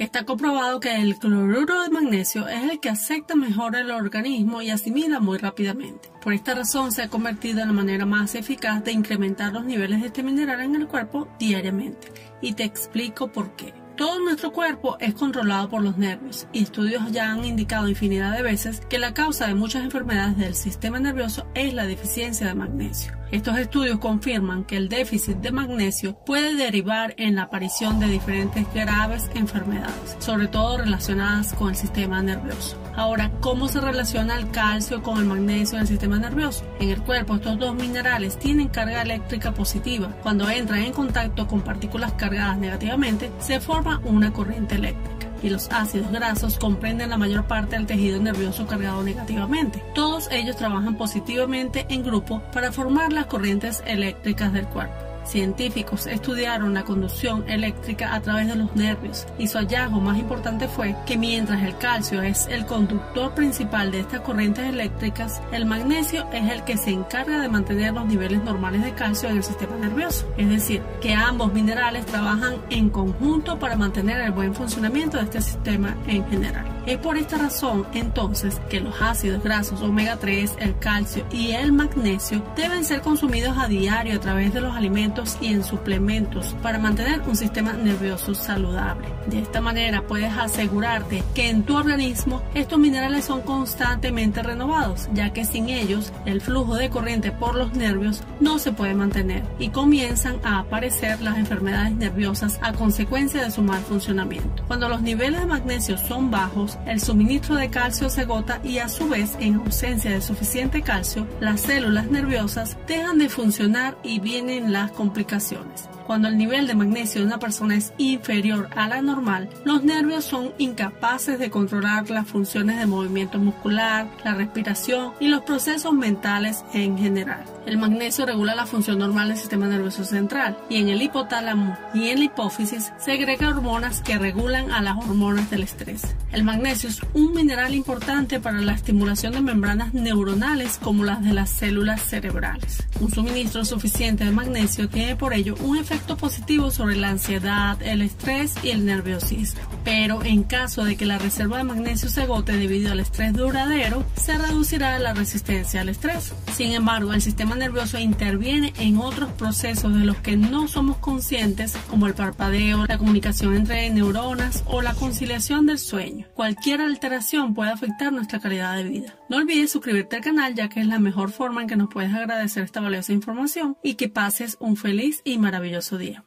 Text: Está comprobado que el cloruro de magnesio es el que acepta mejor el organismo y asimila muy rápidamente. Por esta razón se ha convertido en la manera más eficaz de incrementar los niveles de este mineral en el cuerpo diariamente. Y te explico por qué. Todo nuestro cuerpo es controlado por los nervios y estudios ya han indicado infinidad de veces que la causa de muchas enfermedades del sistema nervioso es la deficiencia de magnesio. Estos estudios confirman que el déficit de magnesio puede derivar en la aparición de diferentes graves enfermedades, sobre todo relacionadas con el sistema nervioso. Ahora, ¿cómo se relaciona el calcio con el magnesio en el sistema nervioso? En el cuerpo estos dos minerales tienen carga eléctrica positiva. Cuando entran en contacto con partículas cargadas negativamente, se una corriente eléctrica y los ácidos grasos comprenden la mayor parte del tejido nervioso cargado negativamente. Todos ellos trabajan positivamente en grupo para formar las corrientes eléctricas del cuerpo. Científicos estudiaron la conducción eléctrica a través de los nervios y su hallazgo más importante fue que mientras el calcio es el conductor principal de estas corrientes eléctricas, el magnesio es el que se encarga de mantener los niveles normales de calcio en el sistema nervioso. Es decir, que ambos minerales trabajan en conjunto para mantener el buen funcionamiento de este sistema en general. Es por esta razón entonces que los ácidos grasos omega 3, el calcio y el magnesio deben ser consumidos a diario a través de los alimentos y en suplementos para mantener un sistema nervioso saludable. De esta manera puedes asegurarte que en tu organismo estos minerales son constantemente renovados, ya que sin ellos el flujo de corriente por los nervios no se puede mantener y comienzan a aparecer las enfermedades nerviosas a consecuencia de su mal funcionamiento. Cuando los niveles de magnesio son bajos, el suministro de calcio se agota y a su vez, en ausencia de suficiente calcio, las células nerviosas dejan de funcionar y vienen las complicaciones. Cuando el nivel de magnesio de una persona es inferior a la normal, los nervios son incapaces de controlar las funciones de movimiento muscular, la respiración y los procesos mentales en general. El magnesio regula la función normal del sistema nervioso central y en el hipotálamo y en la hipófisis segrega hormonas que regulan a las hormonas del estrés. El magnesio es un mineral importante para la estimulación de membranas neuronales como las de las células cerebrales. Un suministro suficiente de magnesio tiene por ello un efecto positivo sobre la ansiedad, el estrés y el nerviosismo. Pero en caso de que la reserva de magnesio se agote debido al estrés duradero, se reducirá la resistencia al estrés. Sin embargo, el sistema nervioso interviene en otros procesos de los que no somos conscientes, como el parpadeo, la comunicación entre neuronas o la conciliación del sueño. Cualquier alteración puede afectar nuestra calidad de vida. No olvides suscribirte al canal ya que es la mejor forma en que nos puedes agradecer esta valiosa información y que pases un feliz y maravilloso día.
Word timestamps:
Está 0.00 0.24
comprobado 0.24 0.80
que 0.80 0.96
el 0.96 1.18
cloruro 1.18 1.82
de 1.82 1.90
magnesio 1.90 2.48
es 2.48 2.70
el 2.70 2.80
que 2.80 2.88
acepta 2.88 3.36
mejor 3.36 3.76
el 3.76 3.90
organismo 3.90 4.62
y 4.62 4.70
asimila 4.70 5.20
muy 5.20 5.36
rápidamente. 5.36 6.08
Por 6.22 6.32
esta 6.32 6.54
razón 6.54 6.90
se 6.90 7.02
ha 7.02 7.10
convertido 7.10 7.60
en 7.60 7.66
la 7.66 7.74
manera 7.74 8.06
más 8.06 8.34
eficaz 8.34 8.82
de 8.82 8.92
incrementar 8.92 9.52
los 9.52 9.66
niveles 9.66 10.00
de 10.00 10.06
este 10.06 10.22
mineral 10.22 10.62
en 10.62 10.74
el 10.74 10.88
cuerpo 10.88 11.28
diariamente. 11.38 12.08
Y 12.40 12.54
te 12.54 12.64
explico 12.64 13.30
por 13.30 13.54
qué. 13.56 13.74
Todo 14.00 14.18
nuestro 14.18 14.50
cuerpo 14.50 14.96
es 14.98 15.12
controlado 15.12 15.68
por 15.68 15.82
los 15.82 15.98
nervios 15.98 16.46
y 16.54 16.62
estudios 16.62 17.12
ya 17.12 17.30
han 17.30 17.44
indicado 17.44 17.86
infinidad 17.86 18.34
de 18.34 18.40
veces 18.40 18.80
que 18.88 18.98
la 18.98 19.12
causa 19.12 19.46
de 19.46 19.54
muchas 19.54 19.84
enfermedades 19.84 20.38
del 20.38 20.54
sistema 20.54 20.98
nervioso 20.98 21.46
es 21.54 21.74
la 21.74 21.84
deficiencia 21.84 22.46
de 22.46 22.54
magnesio. 22.54 23.20
Estos 23.30 23.58
estudios 23.58 24.00
confirman 24.00 24.64
que 24.64 24.76
el 24.76 24.88
déficit 24.88 25.36
de 25.36 25.52
magnesio 25.52 26.16
puede 26.26 26.56
derivar 26.56 27.14
en 27.16 27.36
la 27.36 27.42
aparición 27.42 28.00
de 28.00 28.08
diferentes 28.08 28.66
graves 28.74 29.30
enfermedades, 29.34 30.16
sobre 30.18 30.48
todo 30.48 30.78
relacionadas 30.78 31.52
con 31.52 31.68
el 31.68 31.76
sistema 31.76 32.20
nervioso. 32.22 32.76
Ahora, 32.96 33.30
¿cómo 33.40 33.68
se 33.68 33.80
relaciona 33.80 34.36
el 34.36 34.50
calcio 34.50 35.00
con 35.02 35.18
el 35.18 35.26
magnesio 35.26 35.76
en 35.76 35.82
el 35.82 35.88
sistema 35.88 36.18
nervioso? 36.18 36.64
En 36.80 36.88
el 36.88 37.02
cuerpo 37.02 37.36
estos 37.36 37.56
dos 37.56 37.74
minerales 37.76 38.36
tienen 38.36 38.66
carga 38.66 39.02
eléctrica 39.02 39.54
positiva. 39.54 40.08
Cuando 40.22 40.50
entran 40.50 40.80
en 40.80 40.92
contacto 40.92 41.46
con 41.46 41.60
partículas 41.60 42.14
cargadas 42.14 42.58
negativamente, 42.58 43.30
se 43.38 43.60
una 43.98 44.32
corriente 44.32 44.76
eléctrica 44.76 45.28
y 45.42 45.48
los 45.48 45.70
ácidos 45.70 46.12
grasos 46.12 46.58
comprenden 46.58 47.10
la 47.10 47.18
mayor 47.18 47.44
parte 47.44 47.76
del 47.76 47.86
tejido 47.86 48.20
nervioso 48.20 48.66
cargado 48.66 49.02
negativamente. 49.02 49.82
Todos 49.94 50.28
ellos 50.30 50.56
trabajan 50.56 50.96
positivamente 50.96 51.86
en 51.88 52.02
grupo 52.02 52.42
para 52.52 52.72
formar 52.72 53.12
las 53.12 53.26
corrientes 53.26 53.82
eléctricas 53.86 54.52
del 54.52 54.66
cuerpo. 54.66 55.09
Científicos 55.30 56.08
estudiaron 56.08 56.74
la 56.74 56.82
conducción 56.82 57.48
eléctrica 57.48 58.16
a 58.16 58.20
través 58.20 58.48
de 58.48 58.56
los 58.56 58.74
nervios 58.74 59.28
y 59.38 59.46
su 59.46 59.58
hallazgo 59.58 60.00
más 60.00 60.18
importante 60.18 60.66
fue 60.66 60.96
que 61.06 61.16
mientras 61.16 61.62
el 61.62 61.78
calcio 61.78 62.20
es 62.20 62.48
el 62.48 62.66
conductor 62.66 63.32
principal 63.32 63.92
de 63.92 64.00
estas 64.00 64.22
corrientes 64.22 64.64
eléctricas, 64.64 65.40
el 65.52 65.66
magnesio 65.66 66.26
es 66.32 66.50
el 66.50 66.64
que 66.64 66.76
se 66.76 66.90
encarga 66.90 67.40
de 67.40 67.48
mantener 67.48 67.94
los 67.94 68.06
niveles 68.06 68.42
normales 68.42 68.82
de 68.82 68.92
calcio 68.92 69.28
en 69.28 69.36
el 69.36 69.44
sistema 69.44 69.76
nervioso. 69.76 70.26
Es 70.36 70.48
decir, 70.48 70.82
que 71.00 71.14
ambos 71.14 71.52
minerales 71.52 72.06
trabajan 72.06 72.56
en 72.68 72.90
conjunto 72.90 73.56
para 73.56 73.76
mantener 73.76 74.20
el 74.22 74.32
buen 74.32 74.52
funcionamiento 74.52 75.16
de 75.18 75.22
este 75.22 75.42
sistema 75.42 75.96
en 76.08 76.28
general. 76.28 76.79
Es 76.90 76.98
por 76.98 77.16
esta 77.16 77.38
razón 77.38 77.86
entonces 77.94 78.60
que 78.68 78.80
los 78.80 79.00
ácidos 79.00 79.44
grasos 79.44 79.80
omega 79.80 80.16
3, 80.16 80.54
el 80.58 80.76
calcio 80.80 81.24
y 81.30 81.52
el 81.52 81.70
magnesio 81.70 82.42
deben 82.56 82.84
ser 82.84 83.00
consumidos 83.00 83.56
a 83.56 83.68
diario 83.68 84.16
a 84.16 84.18
través 84.18 84.52
de 84.52 84.60
los 84.60 84.74
alimentos 84.74 85.38
y 85.40 85.52
en 85.52 85.62
suplementos 85.62 86.56
para 86.64 86.80
mantener 86.80 87.20
un 87.28 87.36
sistema 87.36 87.74
nervioso 87.74 88.34
saludable. 88.34 89.06
De 89.28 89.38
esta 89.38 89.60
manera 89.60 90.02
puedes 90.02 90.36
asegurarte 90.36 91.22
que 91.32 91.48
en 91.48 91.62
tu 91.62 91.76
organismo 91.76 92.42
estos 92.54 92.80
minerales 92.80 93.24
son 93.24 93.42
constantemente 93.42 94.42
renovados, 94.42 95.08
ya 95.14 95.32
que 95.32 95.44
sin 95.44 95.68
ellos 95.68 96.12
el 96.26 96.40
flujo 96.40 96.74
de 96.74 96.90
corriente 96.90 97.30
por 97.30 97.54
los 97.54 97.72
nervios 97.72 98.24
no 98.40 98.58
se 98.58 98.72
puede 98.72 98.94
mantener 98.94 99.44
y 99.60 99.68
comienzan 99.68 100.40
a 100.42 100.58
aparecer 100.58 101.20
las 101.20 101.38
enfermedades 101.38 101.92
nerviosas 101.92 102.58
a 102.62 102.72
consecuencia 102.72 103.44
de 103.44 103.52
su 103.52 103.62
mal 103.62 103.82
funcionamiento. 103.82 104.64
Cuando 104.66 104.88
los 104.88 105.02
niveles 105.02 105.38
de 105.38 105.46
magnesio 105.46 105.96
son 105.96 106.32
bajos, 106.32 106.79
el 106.86 107.00
suministro 107.00 107.56
de 107.56 107.70
calcio 107.70 108.10
se 108.10 108.22
agota 108.22 108.60
y 108.64 108.78
a 108.78 108.88
su 108.88 109.08
vez, 109.08 109.36
en 109.40 109.56
ausencia 109.56 110.10
de 110.10 110.20
suficiente 110.20 110.82
calcio, 110.82 111.26
las 111.40 111.60
células 111.60 112.10
nerviosas 112.10 112.76
dejan 112.86 113.18
de 113.18 113.28
funcionar 113.28 113.96
y 114.02 114.20
vienen 114.20 114.72
las 114.72 114.92
complicaciones. 114.92 115.88
Cuando 116.10 116.26
el 116.26 116.38
nivel 116.38 116.66
de 116.66 116.74
magnesio 116.74 117.20
de 117.20 117.28
una 117.28 117.38
persona 117.38 117.76
es 117.76 117.92
inferior 117.96 118.68
a 118.74 118.88
la 118.88 119.00
normal, 119.00 119.48
los 119.64 119.84
nervios 119.84 120.24
son 120.24 120.50
incapaces 120.58 121.38
de 121.38 121.50
controlar 121.50 122.10
las 122.10 122.26
funciones 122.26 122.80
de 122.80 122.86
movimiento 122.86 123.38
muscular, 123.38 124.08
la 124.24 124.34
respiración 124.34 125.12
y 125.20 125.28
los 125.28 125.42
procesos 125.42 125.92
mentales 125.92 126.64
en 126.74 126.98
general. 126.98 127.44
El 127.64 127.78
magnesio 127.78 128.26
regula 128.26 128.56
la 128.56 128.66
función 128.66 128.98
normal 128.98 129.28
del 129.28 129.36
sistema 129.36 129.68
nervioso 129.68 130.04
central 130.04 130.58
y 130.68 130.78
en 130.78 130.88
el 130.88 131.00
hipotálamo 131.00 131.78
y 131.94 132.08
en 132.08 132.18
la 132.18 132.24
hipófisis 132.24 132.92
segrega 132.98 133.48
hormonas 133.48 134.00
que 134.00 134.18
regulan 134.18 134.72
a 134.72 134.82
las 134.82 134.96
hormonas 134.96 135.48
del 135.48 135.62
estrés. 135.62 136.02
El 136.32 136.42
magnesio 136.42 136.88
es 136.88 137.02
un 137.14 137.34
mineral 137.34 137.72
importante 137.72 138.40
para 138.40 138.60
la 138.60 138.72
estimulación 138.72 139.34
de 139.34 139.42
membranas 139.42 139.94
neuronales 139.94 140.78
como 140.82 141.04
las 141.04 141.22
de 141.22 141.34
las 141.34 141.50
células 141.50 142.02
cerebrales. 142.02 142.82
Un 142.98 143.12
suministro 143.12 143.64
suficiente 143.64 144.24
de 144.24 144.32
magnesio 144.32 144.88
tiene 144.88 145.14
por 145.14 145.34
ello 145.34 145.54
un 145.60 145.76
efecto 145.76 145.99
positivo 146.16 146.70
sobre 146.70 146.96
la 146.96 147.10
ansiedad, 147.10 147.80
el 147.82 148.02
estrés 148.02 148.54
y 148.62 148.70
el 148.70 148.84
nerviosismo. 148.84 149.60
Pero 149.84 150.22
en 150.24 150.42
caso 150.42 150.84
de 150.84 150.96
que 150.96 151.06
la 151.06 151.18
reserva 151.18 151.58
de 151.58 151.64
magnesio 151.64 152.08
se 152.08 152.22
agote 152.22 152.52
debido 152.56 152.92
al 152.92 153.00
estrés 153.00 153.32
duradero, 153.32 154.04
se 154.16 154.36
reducirá 154.36 154.98
la 154.98 155.14
resistencia 155.14 155.80
al 155.80 155.88
estrés. 155.88 156.32
Sin 156.52 156.72
embargo, 156.72 157.12
el 157.12 157.22
sistema 157.22 157.54
nervioso 157.54 157.98
interviene 157.98 158.72
en 158.78 158.98
otros 158.98 159.30
procesos 159.32 159.94
de 159.94 160.04
los 160.04 160.16
que 160.18 160.36
no 160.36 160.68
somos 160.68 160.98
conscientes, 160.98 161.76
como 161.88 162.06
el 162.06 162.14
parpadeo, 162.14 162.86
la 162.86 162.98
comunicación 162.98 163.56
entre 163.56 163.88
neuronas 163.90 164.64
o 164.66 164.82
la 164.82 164.94
conciliación 164.94 165.66
del 165.66 165.78
sueño. 165.78 166.26
Cualquier 166.34 166.80
alteración 166.80 167.54
puede 167.54 167.70
afectar 167.70 168.12
nuestra 168.12 168.40
calidad 168.40 168.76
de 168.76 168.84
vida. 168.84 169.14
No 169.28 169.38
olvides 169.38 169.72
suscribirte 169.72 170.16
al 170.16 170.22
canal 170.22 170.54
ya 170.54 170.68
que 170.68 170.80
es 170.80 170.86
la 170.86 170.98
mejor 170.98 171.30
forma 171.30 171.62
en 171.62 171.68
que 171.68 171.76
nos 171.76 171.88
puedes 171.88 172.12
agradecer 172.12 172.64
esta 172.64 172.80
valiosa 172.80 173.12
información 173.12 173.76
y 173.82 173.94
que 173.94 174.08
pases 174.08 174.56
un 174.60 174.76
feliz 174.76 175.20
y 175.24 175.38
maravilloso 175.80 175.96
día. 175.98 176.24